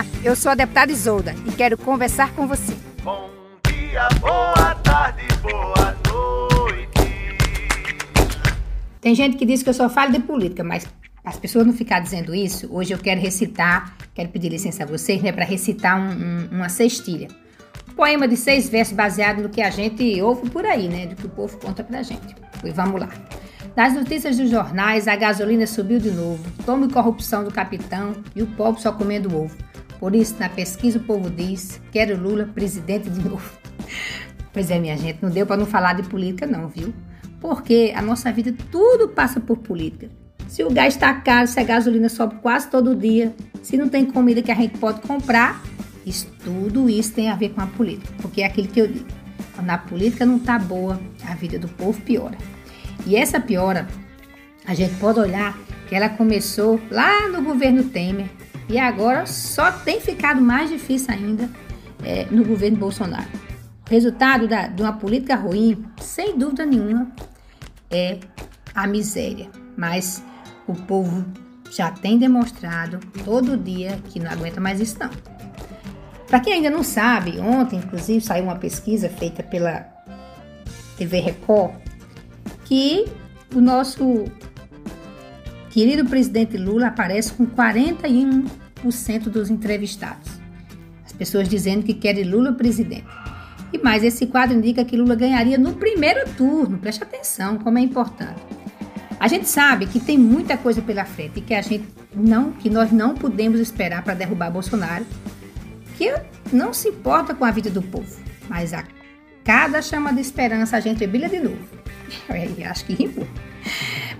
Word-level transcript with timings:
Olá, 0.00 0.06
eu 0.24 0.34
sou 0.34 0.50
a 0.50 0.54
deputada 0.54 0.90
Isolda 0.90 1.34
e 1.46 1.52
quero 1.52 1.76
conversar 1.76 2.32
com 2.32 2.46
você. 2.46 2.74
Bom 3.02 3.28
dia, 3.66 4.08
boa 4.18 4.74
tarde, 4.76 5.26
boa 5.42 5.94
noite. 6.08 7.28
Tem 8.98 9.14
gente 9.14 9.36
que 9.36 9.44
diz 9.44 9.62
que 9.62 9.68
eu 9.68 9.74
só 9.74 9.90
falo 9.90 10.10
de 10.10 10.20
política, 10.20 10.64
mas 10.64 10.86
as 11.22 11.36
pessoas 11.38 11.66
não 11.66 11.74
ficar 11.74 12.00
dizendo 12.00 12.34
isso, 12.34 12.66
hoje 12.72 12.94
eu 12.94 12.98
quero 12.98 13.20
recitar, 13.20 13.94
quero 14.14 14.30
pedir 14.30 14.48
licença 14.48 14.84
a 14.84 14.86
vocês, 14.86 15.20
né, 15.20 15.32
para 15.32 15.44
recitar 15.44 16.00
um, 16.00 16.12
um, 16.12 16.48
uma 16.50 16.70
cestilha. 16.70 17.28
Um 17.90 17.92
poema 17.92 18.26
de 18.26 18.38
seis 18.38 18.70
versos 18.70 18.94
baseado 18.94 19.42
no 19.42 19.50
que 19.50 19.60
a 19.60 19.68
gente 19.68 20.22
ouve 20.22 20.48
por 20.48 20.64
aí, 20.64 20.88
né, 20.88 21.08
do 21.08 21.16
que 21.16 21.26
o 21.26 21.30
povo 21.30 21.58
conta 21.58 21.84
pra 21.84 22.02
gente. 22.02 22.34
E 22.64 22.70
vamos 22.70 23.02
lá. 23.02 23.10
Nas 23.76 23.92
notícias 23.92 24.38
dos 24.38 24.48
jornais, 24.48 25.06
a 25.06 25.14
gasolina 25.14 25.66
subiu 25.66 25.98
de 25.98 26.10
novo, 26.10 26.42
tome 26.64 26.90
corrupção 26.90 27.44
do 27.44 27.50
capitão 27.50 28.14
e 28.34 28.42
o 28.42 28.46
pobre 28.46 28.80
só 28.80 28.92
comendo 28.92 29.36
ovo. 29.36 29.54
Por 30.00 30.16
isso, 30.16 30.34
na 30.40 30.48
pesquisa, 30.48 30.98
o 30.98 31.02
povo 31.02 31.28
diz: 31.28 31.80
quero 31.92 32.20
Lula 32.20 32.46
presidente 32.46 33.08
de 33.08 33.20
novo. 33.20 33.48
Pois 34.52 34.68
é, 34.68 34.80
minha 34.80 34.98
gente, 34.98 35.22
não 35.22 35.30
deu 35.30 35.46
para 35.46 35.56
não 35.56 35.64
falar 35.64 35.92
de 35.92 36.02
política, 36.02 36.44
não, 36.44 36.66
viu? 36.66 36.92
Porque 37.40 37.92
a 37.94 38.02
nossa 38.02 38.32
vida 38.32 38.52
tudo 38.68 39.06
passa 39.10 39.38
por 39.38 39.58
política. 39.58 40.10
Se 40.48 40.64
o 40.64 40.70
gás 40.72 40.94
está 40.94 41.14
caro, 41.14 41.46
se 41.46 41.60
a 41.60 41.62
gasolina 41.62 42.08
sobe 42.08 42.34
quase 42.42 42.68
todo 42.68 42.96
dia, 42.96 43.32
se 43.62 43.76
não 43.76 43.88
tem 43.88 44.04
comida 44.04 44.42
que 44.42 44.50
a 44.50 44.54
gente 44.56 44.76
pode 44.76 45.02
comprar, 45.02 45.62
isso, 46.04 46.26
tudo 46.42 46.90
isso 46.90 47.12
tem 47.12 47.28
a 47.28 47.36
ver 47.36 47.50
com 47.50 47.60
a 47.60 47.66
política. 47.68 48.12
Porque 48.20 48.42
é 48.42 48.46
aquilo 48.46 48.66
que 48.66 48.80
eu 48.80 48.88
digo: 48.88 49.06
quando 49.54 49.70
a 49.70 49.78
política 49.78 50.26
não 50.26 50.38
está 50.38 50.58
boa, 50.58 51.00
a 51.24 51.34
vida 51.36 51.60
do 51.60 51.68
povo 51.68 52.00
piora. 52.00 52.36
E 53.06 53.14
essa 53.14 53.38
piora, 53.38 53.86
a 54.66 54.74
gente 54.74 54.96
pode 54.96 55.20
olhar 55.20 55.56
que 55.88 55.94
ela 55.94 56.08
começou 56.08 56.80
lá 56.90 57.28
no 57.28 57.40
governo 57.40 57.84
Temer, 57.84 58.28
e 58.70 58.78
agora 58.78 59.26
só 59.26 59.72
tem 59.72 60.00
ficado 60.00 60.40
mais 60.40 60.70
difícil 60.70 61.12
ainda 61.12 61.50
é, 62.04 62.26
no 62.30 62.44
governo 62.44 62.78
Bolsonaro. 62.78 63.28
O 63.86 63.90
resultado 63.90 64.46
da, 64.46 64.68
de 64.68 64.80
uma 64.80 64.92
política 64.92 65.34
ruim, 65.34 65.84
sem 66.00 66.38
dúvida 66.38 66.64
nenhuma, 66.64 67.10
é 67.90 68.20
a 68.72 68.86
miséria. 68.86 69.50
Mas 69.76 70.22
o 70.68 70.74
povo 70.74 71.24
já 71.72 71.90
tem 71.90 72.16
demonstrado 72.16 73.00
todo 73.24 73.56
dia 73.56 73.98
que 74.08 74.20
não 74.20 74.30
aguenta 74.30 74.60
mais 74.60 74.80
isso 74.80 74.96
não. 75.00 75.10
Para 76.28 76.38
quem 76.38 76.52
ainda 76.52 76.70
não 76.70 76.84
sabe, 76.84 77.40
ontem 77.40 77.80
inclusive 77.80 78.20
saiu 78.20 78.44
uma 78.44 78.56
pesquisa 78.56 79.08
feita 79.08 79.42
pela 79.42 79.84
TV 80.96 81.18
Record 81.18 81.74
que 82.64 83.06
o 83.52 83.60
nosso 83.60 84.26
querido 85.70 86.04
presidente 86.04 86.56
Lula 86.56 86.88
aparece 86.88 87.32
com 87.32 87.46
41% 87.46 88.48
dos 89.30 89.48
entrevistados. 89.48 90.40
As 91.04 91.12
pessoas 91.12 91.48
dizendo 91.48 91.84
que 91.84 91.94
querem 91.94 92.24
Lula 92.24 92.52
presidente. 92.52 93.06
E 93.72 93.78
mais, 93.78 94.02
esse 94.02 94.26
quadro 94.26 94.56
indica 94.56 94.84
que 94.84 94.96
Lula 94.96 95.14
ganharia 95.14 95.56
no 95.56 95.74
primeiro 95.74 96.28
turno. 96.36 96.76
Preste 96.78 97.02
atenção 97.02 97.56
como 97.56 97.78
é 97.78 97.80
importante. 97.80 98.40
A 99.18 99.28
gente 99.28 99.48
sabe 99.48 99.86
que 99.86 100.00
tem 100.00 100.18
muita 100.18 100.56
coisa 100.56 100.82
pela 100.82 101.04
frente 101.04 101.38
e 101.38 101.42
que 101.42 101.54
a 101.54 101.62
gente 101.62 101.84
não, 102.14 102.52
que 102.52 102.68
nós 102.68 102.90
não 102.90 103.14
podemos 103.14 103.60
esperar 103.60 104.02
para 104.02 104.14
derrubar 104.14 104.50
Bolsonaro, 104.50 105.06
que 105.96 106.12
não 106.52 106.72
se 106.72 106.88
importa 106.88 107.34
com 107.34 107.44
a 107.44 107.50
vida 107.50 107.70
do 107.70 107.82
povo, 107.82 108.18
mas 108.48 108.72
a 108.72 108.82
cada 109.44 109.82
chama 109.82 110.12
de 110.12 110.20
esperança 110.20 110.76
a 110.76 110.80
gente 110.80 111.06
brilha 111.06 111.28
de 111.28 111.38
novo. 111.38 111.58
Acho 112.68 112.84
que 112.86 112.94
rimou. 112.94 113.28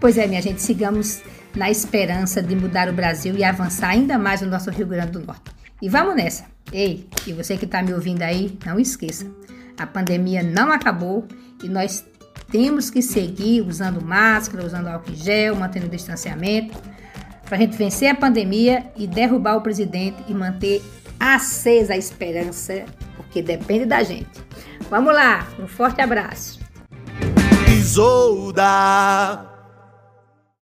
Pois 0.00 0.18
é, 0.18 0.26
minha 0.26 0.42
gente, 0.42 0.60
sigamos 0.60 1.22
na 1.54 1.70
esperança 1.70 2.42
de 2.42 2.54
mudar 2.54 2.88
o 2.88 2.92
Brasil 2.92 3.36
e 3.36 3.44
avançar 3.44 3.90
ainda 3.90 4.18
mais 4.18 4.40
no 4.42 4.48
nosso 4.48 4.70
Rio 4.70 4.86
Grande 4.86 5.12
do 5.12 5.20
Norte. 5.20 5.50
E 5.80 5.88
vamos 5.88 6.16
nessa! 6.16 6.44
Ei, 6.72 7.08
e 7.26 7.32
você 7.32 7.56
que 7.56 7.64
está 7.64 7.82
me 7.82 7.94
ouvindo 7.94 8.22
aí, 8.22 8.58
não 8.64 8.78
esqueça: 8.78 9.26
a 9.78 9.86
pandemia 9.86 10.42
não 10.42 10.70
acabou 10.70 11.26
e 11.62 11.68
nós 11.68 12.04
temos 12.50 12.90
que 12.90 13.02
seguir 13.02 13.62
usando 13.62 14.02
máscara, 14.02 14.64
usando 14.64 14.88
álcool 14.88 15.12
em 15.12 15.16
gel, 15.16 15.54
mantendo 15.56 15.86
o 15.86 15.90
distanciamento, 15.90 16.76
para 17.44 17.56
a 17.56 17.60
gente 17.60 17.76
vencer 17.76 18.10
a 18.10 18.14
pandemia 18.14 18.86
e 18.96 19.06
derrubar 19.06 19.56
o 19.56 19.60
presidente 19.60 20.16
e 20.28 20.34
manter 20.34 20.82
acesa 21.18 21.94
a 21.94 21.96
esperança, 21.96 22.84
porque 23.16 23.42
depende 23.42 23.86
da 23.86 24.02
gente. 24.02 24.42
Vamos 24.90 25.14
lá, 25.14 25.46
um 25.58 25.66
forte 25.66 26.00
abraço. 26.00 26.60
Isolda. 27.68 29.57